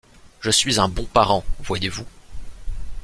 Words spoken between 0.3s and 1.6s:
Je suis un bon parent,